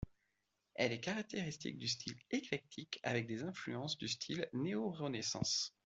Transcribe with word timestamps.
Elle 0.73 0.93
est 0.93 0.99
caractéristique 0.99 1.77
du 1.77 1.87
style 1.87 2.17
éclectique 2.31 2.99
avec 3.03 3.27
des 3.27 3.43
influences 3.43 3.99
du 3.99 4.07
style 4.07 4.49
néo-Renaissance. 4.51 5.75